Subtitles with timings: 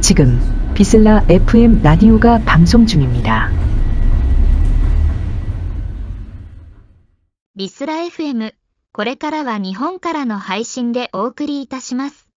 [0.00, 0.40] 지금
[0.74, 3.50] 비슬라 FM 라디오가 방송 중입니다.
[7.56, 8.52] ビスラ FM。
[8.92, 12.28] これからは日本からの配信でお送りいたします。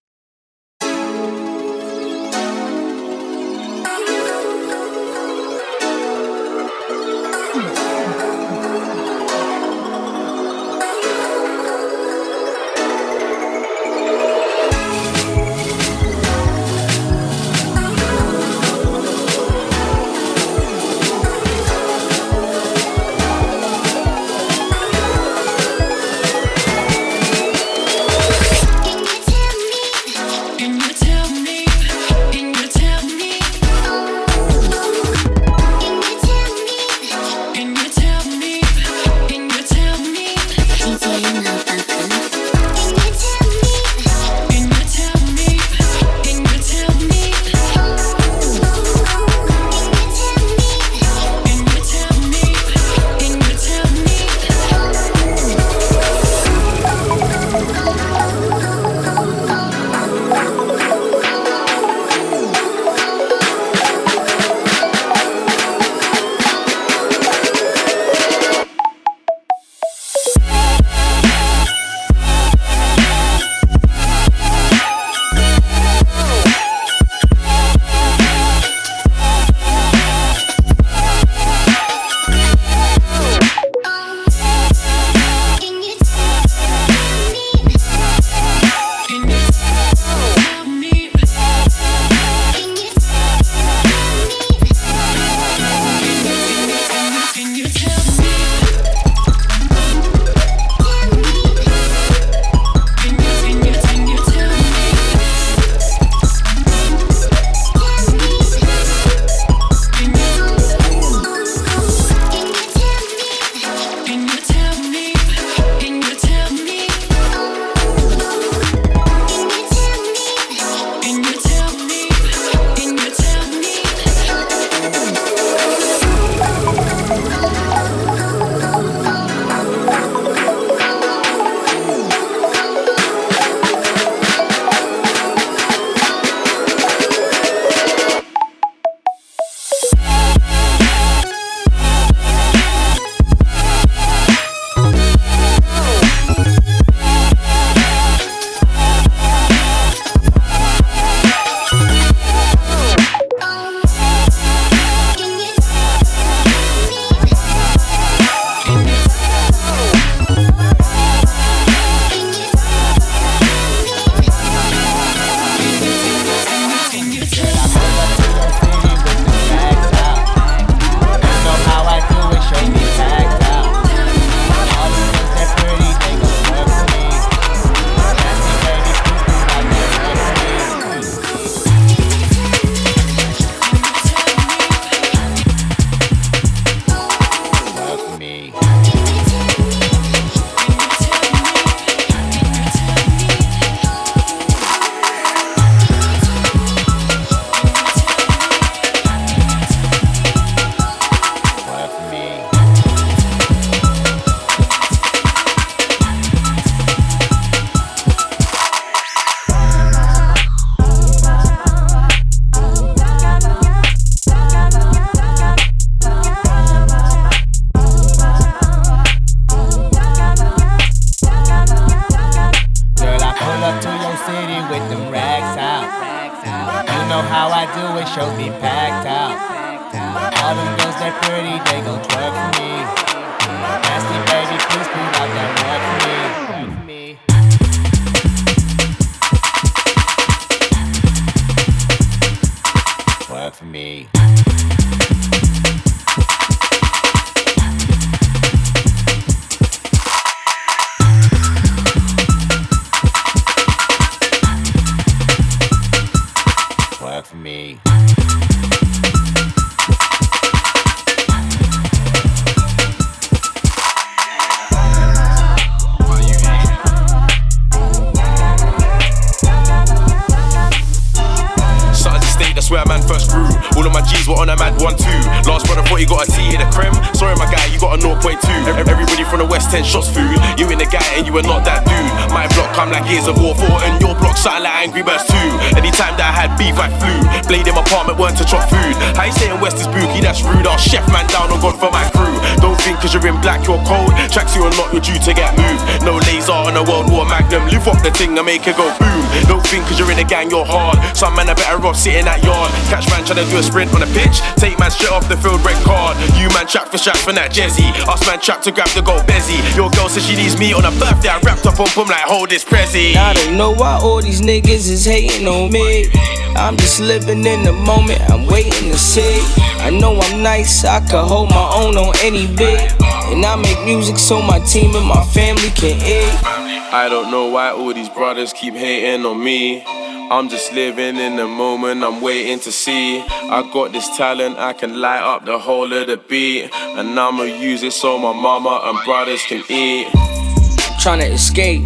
[298.35, 299.23] Thing and make it go boom.
[299.47, 300.99] Don't think cause you're in a gang, you're hard.
[301.17, 302.71] Some men are better off sitting at yard.
[302.91, 304.41] Catch man trying to do a sprint on a pitch.
[304.57, 306.17] Take man straight off the field, red card.
[306.39, 307.91] You man trap for shots from that Jezzy.
[308.09, 309.59] Us man trap to grab the gold bezzy.
[309.77, 311.29] Your girl says she needs me on her birthday.
[311.29, 313.17] I wrapped up on boom like hold this Prezi.
[313.17, 316.11] I don't know why all these niggas is hating on me.
[316.57, 319.43] I'm just living in the moment, I'm waiting to see.
[319.83, 322.95] I know I'm nice, I could hold my own on any beat.
[323.35, 326.54] And I make music so my team and my family can eat.
[326.95, 329.83] I don't know why all these brothers keep hating on me.
[329.85, 333.21] I'm just living in the moment, I'm waiting to see.
[333.21, 336.71] I got this talent, I can light up the whole of the beat.
[336.73, 340.07] And I'ma use it so my mama and brothers can eat.
[340.15, 341.83] I'm Trying to escape.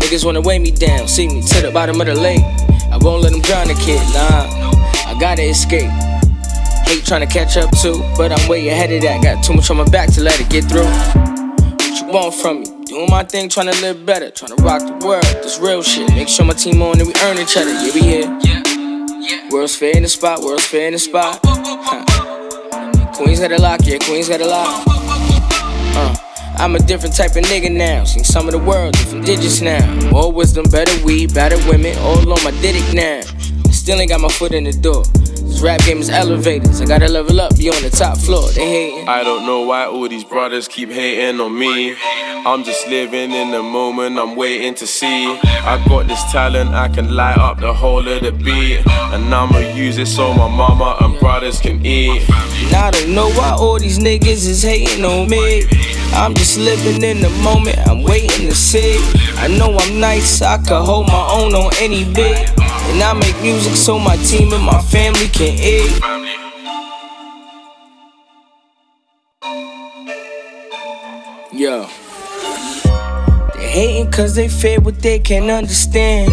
[0.00, 2.40] Niggas wanna weigh me down, see me to the bottom of the lake.
[2.90, 4.48] I won't let them drown the kid, nah.
[5.06, 5.90] I gotta escape.
[6.86, 9.22] Hate trying to catch up too, but I'm way ahead of that.
[9.22, 10.86] Got too much on my back to let it get through.
[10.86, 12.73] What you want from me?
[12.94, 15.24] Doing my thing, trying to live better, trying to rock the world.
[15.42, 16.08] This real shit.
[16.10, 17.72] Make sure my team on and we earn each other.
[17.72, 18.38] Yeah, we here.
[18.40, 18.62] Yeah,
[19.18, 19.50] yeah.
[19.50, 21.40] World's fair in the spot, world's fair in the spot.
[21.42, 23.12] Huh.
[23.16, 24.84] Queens got a lock, yeah, Queens got a lock.
[24.86, 26.14] Uh.
[26.56, 28.04] I'm a different type of nigga now.
[28.04, 29.84] Seen some of the world, different digits now.
[30.12, 33.22] More wisdom, better weed, better women, all on my dick now.
[33.72, 35.02] Still ain't got my foot in the door.
[35.44, 36.80] This rap game is elevators.
[36.80, 38.50] I gotta level up, be on the top floor.
[38.52, 39.08] They hating.
[39.08, 41.94] I don't know why all these brothers keep hating on me.
[42.46, 45.26] I'm just living in the moment, I'm waiting to see.
[45.42, 48.86] I got this talent, I can light up the whole of the beat.
[48.86, 52.22] And I'ma use it so my mama and brothers can eat.
[52.28, 55.64] And I don't know why all these niggas is hating on me.
[56.12, 58.96] I'm just living in the moment, I'm waiting to see.
[59.36, 62.50] I know I'm nice, I could hold my own on any beat.
[62.94, 66.00] And I make music so my team and my family can eat.
[71.52, 71.88] Yo.
[73.54, 76.30] They hating cause they fear what they can't understand.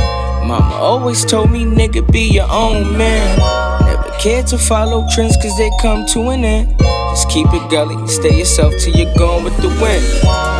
[0.48, 3.40] Mama always told me, nigga, be your own man.
[3.88, 6.78] Never care to follow trends cause they come to an end.
[6.78, 10.51] Just keep it gully, stay yourself till you're gone with the wind.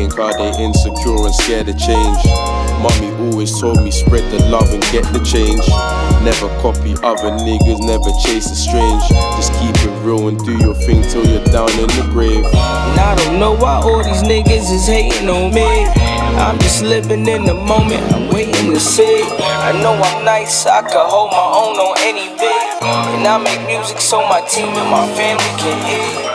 [0.00, 2.24] Hating cause they insecure and scared of change.
[2.80, 5.60] Mommy always told me spread the love and get the change.
[6.24, 9.02] Never copy other niggas, never chase the strange.
[9.36, 12.46] Just keep it real and do your thing till you're down in the grave.
[12.46, 15.68] And I don't know why all these niggas is hating on me.
[16.40, 19.20] I'm just living in the moment, I'm waiting to see.
[19.36, 22.82] I know I'm nice, I could hold my own on any beat.
[22.88, 26.29] And I make music so my team and my family can eat.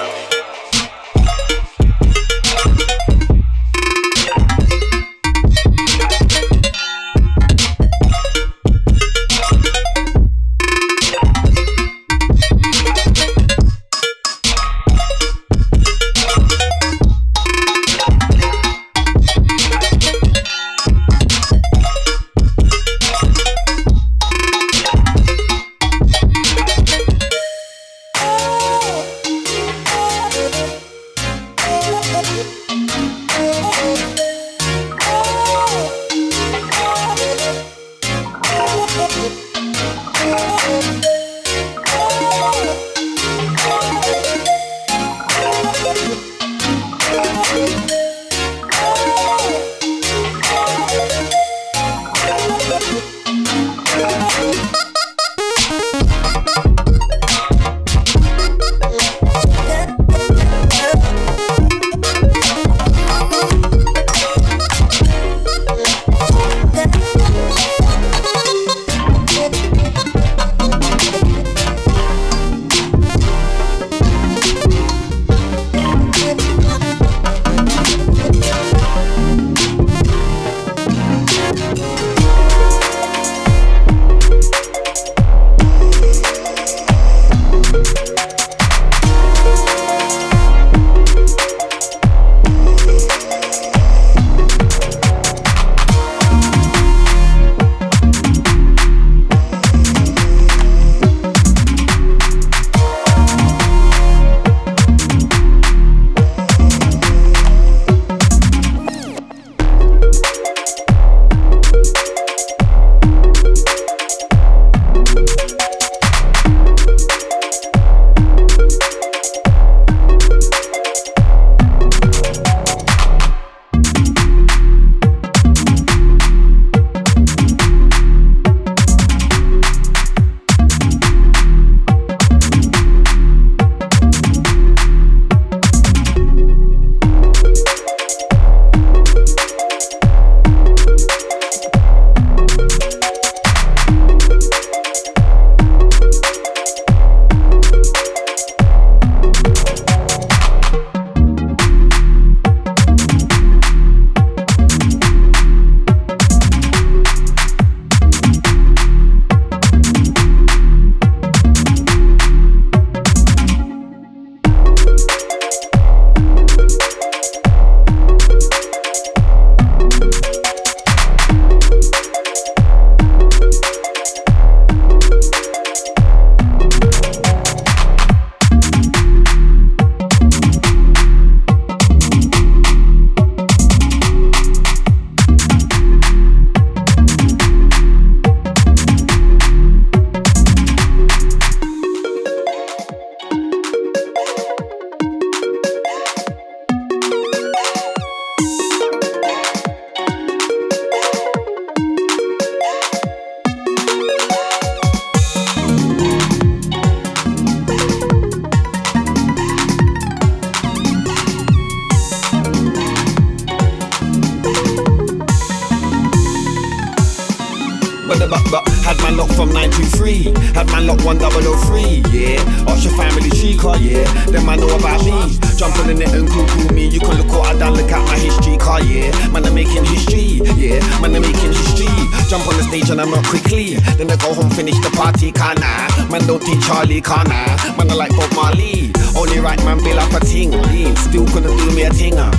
[219.36, 220.32] From 923.
[220.56, 222.40] Had man locked 1003, yeah.
[222.72, 224.08] Ask your family tree car, yeah.
[224.32, 225.36] Then man know about me.
[225.60, 226.88] Jump on the net and Google me.
[226.88, 229.12] You can look what I done, look at my history car, yeah.
[229.30, 230.80] Man, I'm making history, yeah.
[231.04, 231.92] Man, I'm making history.
[232.32, 233.76] Jump on the stage and I'm out quickly.
[234.00, 236.08] Then I go home, finish the party, can't I?
[236.10, 237.76] Man, don't think Charlie, can't I?
[237.78, 238.92] Man, I like Bob Marley.
[239.16, 240.52] Only right man, bill up a ting.
[240.96, 242.32] Still couldn't do me a tinger.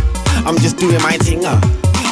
[0.44, 1.60] I'm just doing my tinger.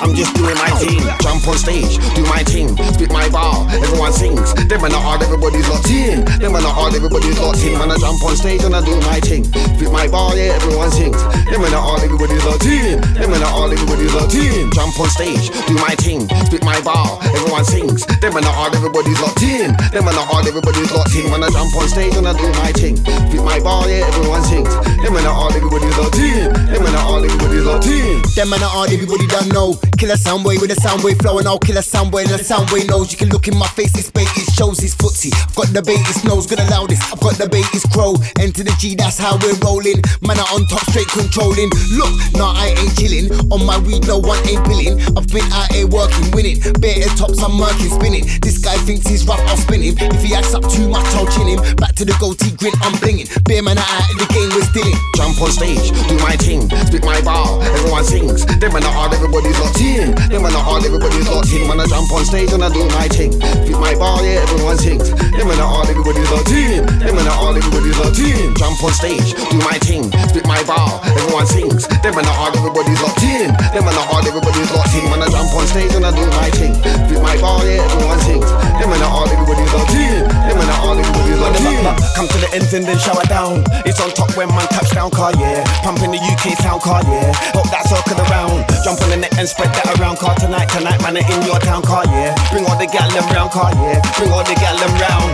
[0.04, 1.00] I'm just doing my thing.
[1.24, 4.52] Jump on stage, do my thing, spit my bar, everyone sings.
[4.68, 6.28] Then when I hard, everybody's locked in.
[6.44, 7.80] Then when I hard, everybody's locked in.
[7.80, 10.92] When I jump on stage and I do my thing, spit my bar, yeah, everyone
[10.92, 11.16] sings.
[11.48, 13.00] Then when I hard, everybody's locked in.
[13.16, 14.68] Then when I hard, everybody's locked in.
[14.76, 18.04] Jump on stage, do my thing, spit my bar, everyone sings.
[18.20, 19.72] Then when I hard, everybody's locked in.
[19.88, 21.32] Then when I hard, everybody's locked in.
[21.32, 24.44] When I jump on stage and I do my thing, spit my bar, yeah, everyone
[24.44, 24.68] sings.
[25.00, 26.52] Then when I hard, everybody's locked in.
[26.68, 28.20] Then when I hard, everybody's locked in.
[28.36, 29.78] Them man are hard, everybody don't know.
[29.94, 32.90] Kill a soundwave with a soundwave flow, and I'll kill a soundwave and a soundwave
[32.90, 33.12] knows.
[33.12, 35.32] You can look in my face, it's bait, it shows it's footsie.
[35.32, 37.00] I've got the bait, it's nose, gonna allow this.
[37.12, 38.18] I've got the bait, it's crow.
[38.36, 40.02] Enter the G, that's how we're rolling.
[40.20, 41.70] Man are on top, straight controlling.
[41.94, 43.32] Look, nah, I ain't chilling.
[43.54, 44.98] On my weed, no one ain't billing.
[45.14, 46.60] I've been out here working, winning.
[46.82, 48.26] Better tops, I'm murking, spinning.
[48.42, 49.94] This guy thinks he's rough, I'll spin him.
[49.96, 51.62] If he acts up too much, I'll chin him.
[51.80, 53.30] Back to the goatee grin, I'm blinging.
[53.46, 54.98] Bear man are out the game, we're stilling.
[55.16, 58.42] Jump on stage, do my thing, spit my bar, everyone sings.
[58.44, 60.14] I hard, everybody's locked in.
[60.30, 61.66] Then when I hard, everybody's locked in.
[61.66, 64.78] When I jump on stage and I do my thing, spit my bar, yeah, everyone
[64.78, 65.10] sings.
[65.10, 66.86] Then when I hard, everybody's locked in.
[67.02, 68.54] Then when I hard, everybody's locked in.
[68.54, 71.88] Jump on stage, do my thing, spit my bar, everyone sings.
[72.02, 73.50] Then when I hard, everybody's locked in.
[73.74, 75.10] Then when I hard, everybody's locked in.
[75.10, 78.20] When I jump on stage and I do my thing, spit my bar, yeah, everyone
[78.22, 78.50] sings.
[78.78, 80.22] Then when I hard, everybody's locked in.
[80.22, 81.82] Then when I hard, everybody's locked in.
[82.14, 83.66] Come to the ends and then shower down.
[83.82, 85.66] It's on top when man touchdown car, yeah.
[85.82, 87.34] Pumping the UK sound car, yeah.
[87.56, 88.62] Hope that circle around.
[88.84, 90.68] Jump on the net and spread that around car tonight.
[90.68, 92.34] Tonight, man, in your town car, yeah.
[92.52, 94.02] Bring all the gal them round car, yeah.
[94.18, 95.32] Bring all the gal them round.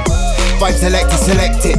[0.60, 1.78] Vibe selector, select it.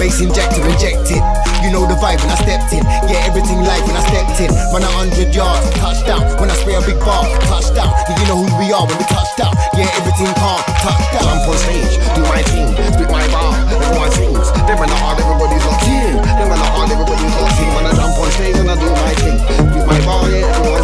[0.00, 1.22] Bass injector, inject it.
[1.62, 2.82] You know the vibe when I stepped in.
[3.06, 4.50] Yeah, everything live when I stepped in.
[4.74, 6.26] Run a hundred yards, touchdown.
[6.42, 7.92] When I spray a big bar, touchdown.
[8.10, 9.54] Yeah, you know who we are when we touch down.
[9.78, 11.22] Yeah, everything calm, touchdown.
[11.22, 14.50] Jump on stage, do my thing, spit my bar, everyone sings.
[14.66, 16.18] Then when I hard, everybody's locked in.
[16.18, 17.70] Then when I hard, everybody's locked in.
[17.78, 19.38] When I jump on stage and I do my thing,
[19.70, 20.81] spit my bar, yeah.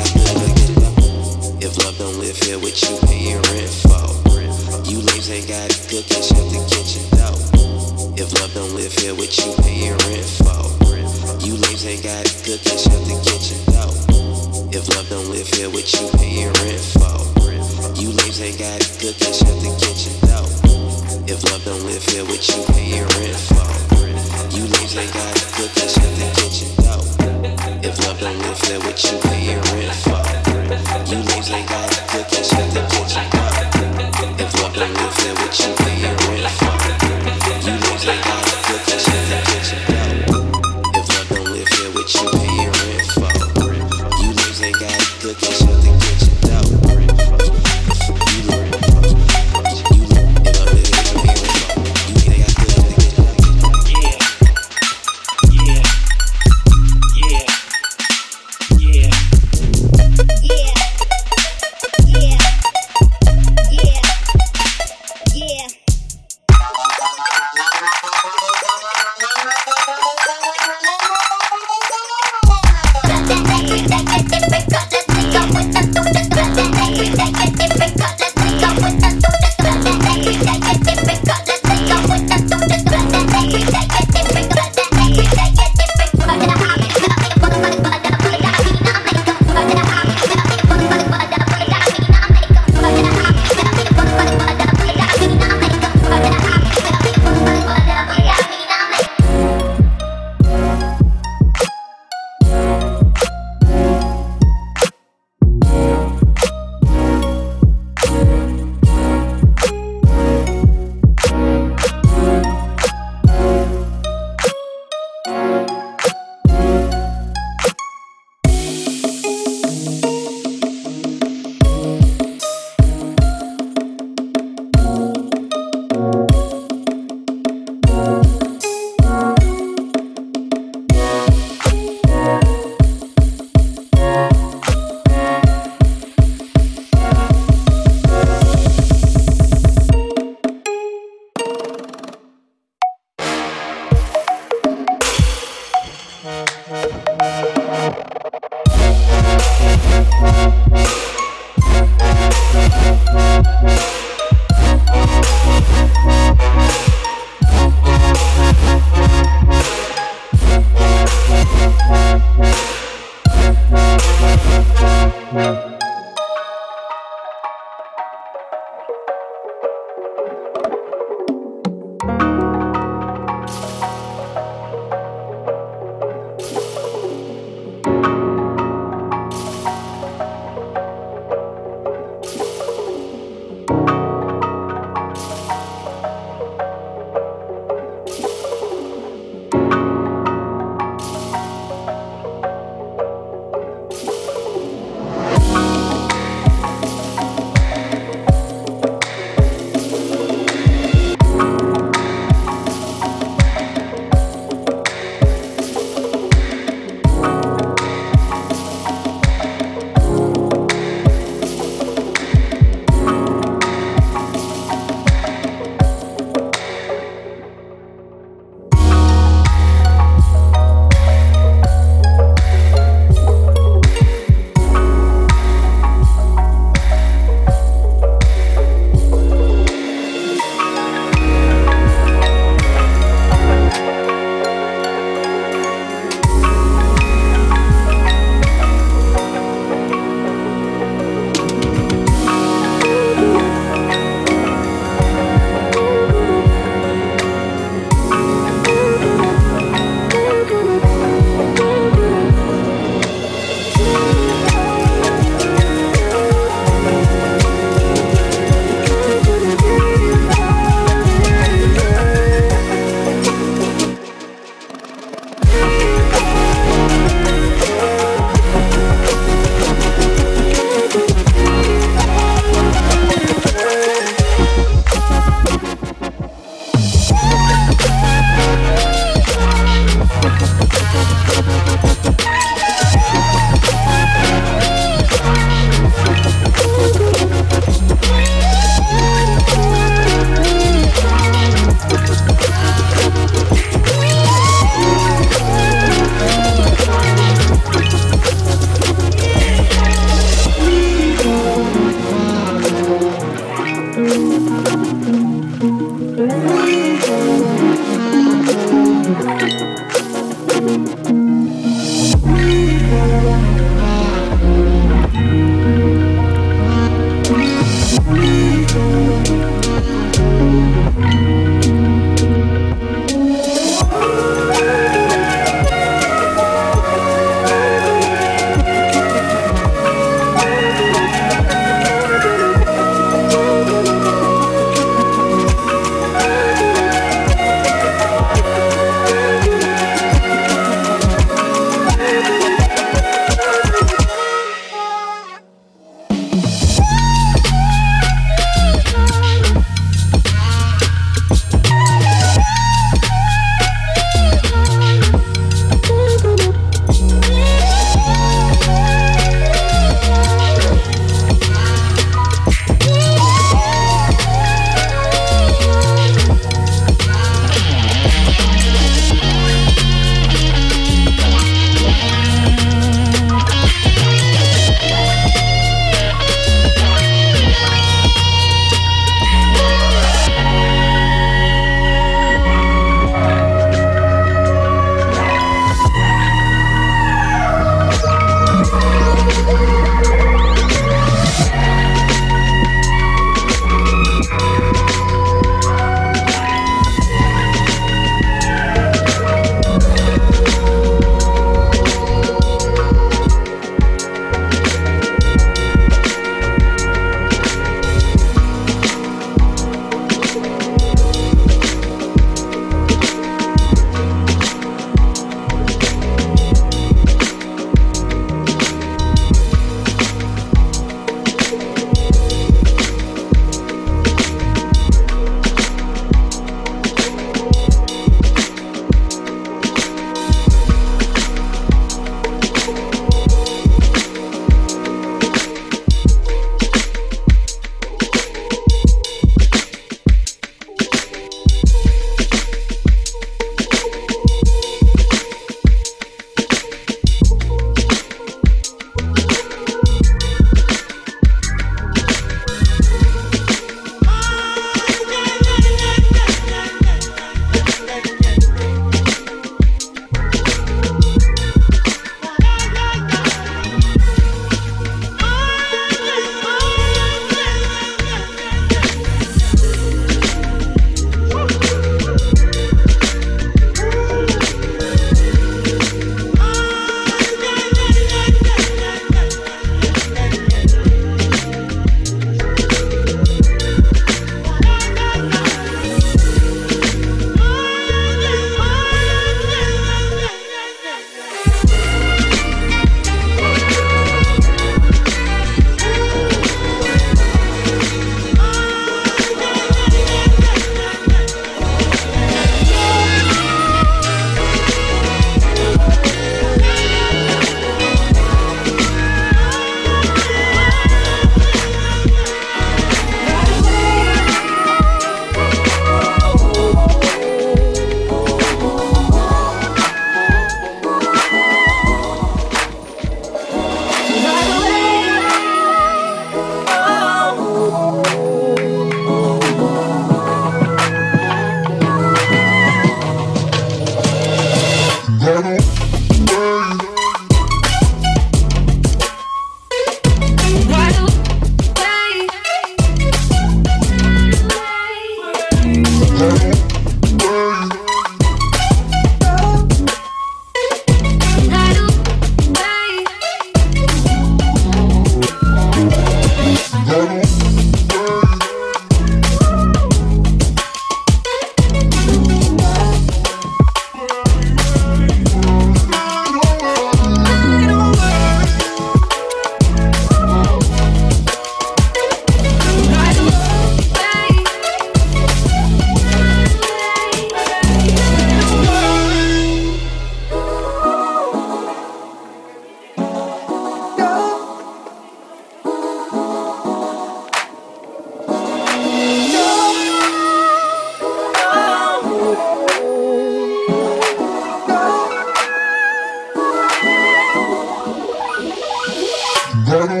[599.71, 600.00] Gana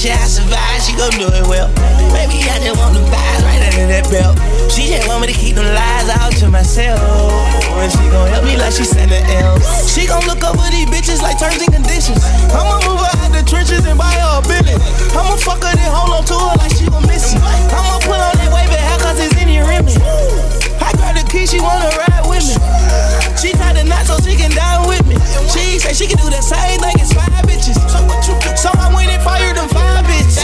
[0.00, 1.68] She gon' make I survive, she gon' do it well.
[2.16, 4.32] Baby, I just want the vibes right under that belt.
[4.72, 6.96] She just want me to keep them lies out to myself.
[7.76, 9.92] And she gon' help me like she sending else.
[9.92, 12.24] She gon' look over these bitches like terms and conditions.
[12.48, 14.80] I'ma move her out the trenches and buy her a billion.
[15.12, 17.44] I'ma fuck her then hold on to her like she gon' miss me.
[17.68, 19.84] I'ma put on that wave hair cause it's in your rim.
[20.80, 24.86] I grab the key, she wanna ride She tied the knot so she can die
[24.88, 25.16] with me.
[25.52, 27.76] She say she can do the same thing as five bitches.
[27.88, 28.56] So what you do?
[28.56, 30.40] So I went and fired them five bitches.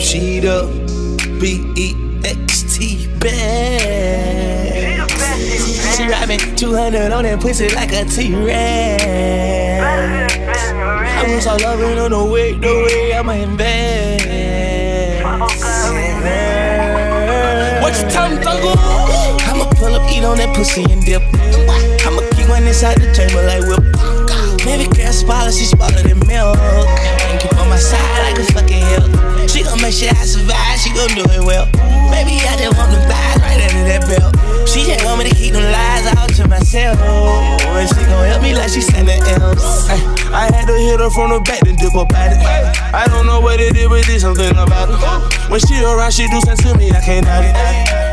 [0.00, 0.66] She the
[1.40, 1.94] B E
[2.24, 4.58] X T best.
[5.96, 9.02] She me 200 on that pussy like a T-Rex.
[11.18, 14.24] I was all loving on the way, the way I'ma invest.
[17.82, 19.07] What you tell me, Thuggle?
[19.88, 21.24] Pull up, eat on that pussy and dip.
[22.04, 23.80] I'ma keep one inside the chamber like whip.
[24.60, 26.60] Baby girl spoiler, she spoiler than milk.
[26.60, 29.08] And keep on my side like a fucking hill.
[29.48, 31.64] She gon' make sure I survive, she gon' do it well.
[32.12, 34.36] Baby, I just want them thighs right under that belt.
[34.68, 37.00] She just want me to keep them lies out to myself.
[37.00, 39.88] And she gon' help me like she sending else.
[39.88, 42.44] I had to hit her from the back, then dip up at it.
[42.92, 45.00] I don't know what it is, but there's something about it.
[45.48, 47.56] When she around, she do something to me, I can't doubt it.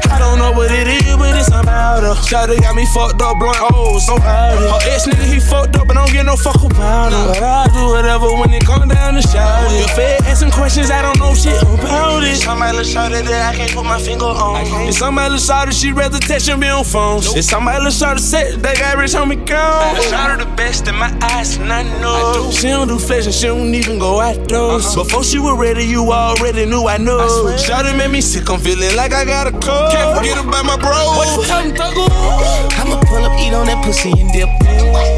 [0.08, 1.04] I don't know what it is,
[1.46, 2.04] it's about.
[2.26, 5.88] Shawty got me fucked up, blunt hoes, so proud Her ex nigga, he fucked up,
[5.88, 7.28] but don't get no fuck about him.
[7.28, 9.90] But I do whatever when it come down to shout it.
[9.90, 12.38] If they asking questions, I don't know shit about it.
[12.38, 14.88] Somebody look shawty that I can't put my finger on.
[14.88, 17.36] If somebody look shawty, she rather text and be on phones.
[17.36, 19.96] If somebody look shawty set, they average on me gone.
[20.10, 22.52] Shawty the best in my eyes, and I know.
[22.52, 24.86] She don't do flesh and she don't even go outdoors.
[24.86, 25.04] Uh-huh.
[25.04, 27.20] Before she was ready, you already knew I know.
[27.58, 29.92] Shawty made me sick, I'm feeling like I got a cold.
[29.92, 30.96] Can't forget about my bro.
[31.16, 34.48] What you tell me, I'ma pull up, eat on that pussy and dip.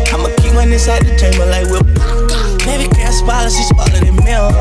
[0.09, 1.85] I'ma keep one inside the chamber like whip.
[2.65, 4.53] Baby girl spoiler, she spoiler than milk.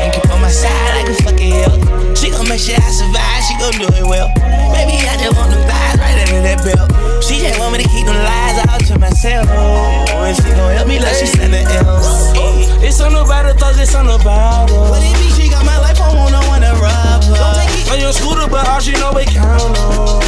[0.00, 2.16] And keep on my side like a fucking hill.
[2.16, 4.32] She gon' make sure I survive, she gon' do it well.
[4.72, 6.95] Baby, I just want them thighs right under that belt.
[7.26, 9.50] She just want me to keep them lies out to myself.
[9.50, 12.30] Oh, and she gon' help me like she sending else.
[12.78, 14.94] It's on about the thugs, it's on about her.
[14.94, 16.30] But it be she got my life, I one
[16.62, 17.34] to rob her.
[17.34, 17.90] Don't take it.
[17.90, 20.22] On your scooter, but all she know we count on.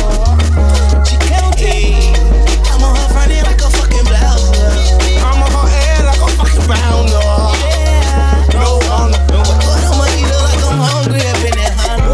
[1.06, 2.18] She counting.
[2.66, 4.50] I'm on her front end like a fucking blouse.
[5.22, 7.30] I'm on her head like a fucking bounder.
[7.62, 8.58] Yeah.
[8.58, 9.22] No wonder.
[9.30, 12.10] But I'ma eat her like I'm hungry up in that Honda.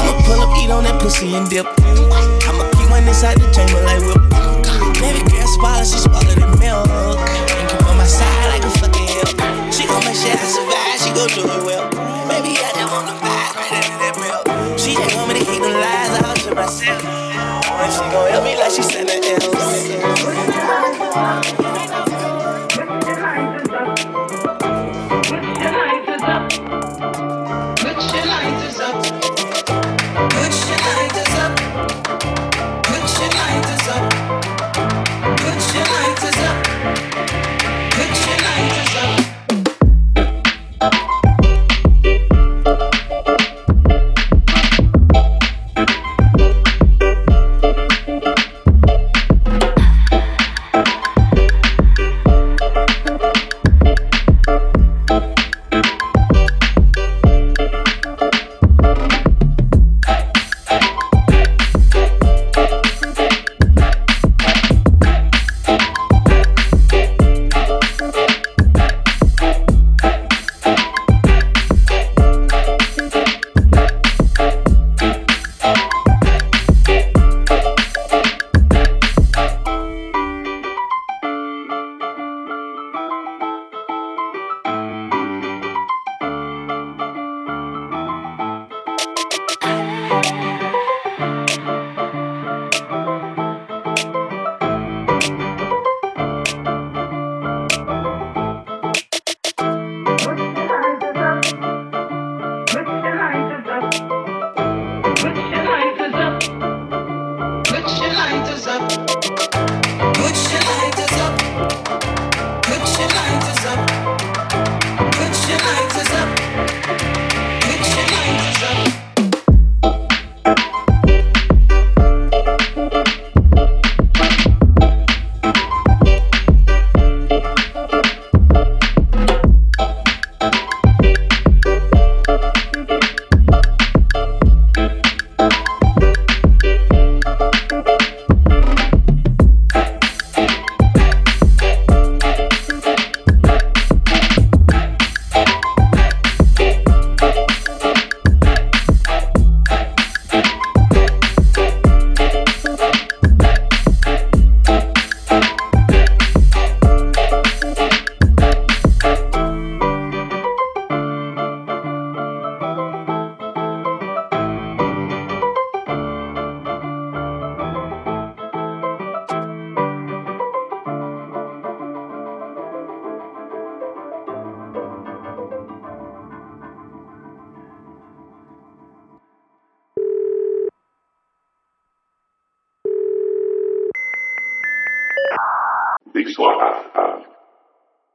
[0.00, 1.68] I'ma pull up, eat on that pussy and dip.
[3.14, 4.26] Inside the chamber like whip.
[4.98, 6.90] Baby girl spoiler, she spoiler than milk.
[6.90, 9.30] And keep on my side like a fucking hill.
[9.70, 11.86] She gon' make sure I survive, she gon' do it well.
[12.26, 14.42] Baby, I just want the vibes right under that belt.
[14.82, 17.06] She just want me to keep them lies out to myself.
[17.06, 19.22] And she gon' help me like she sending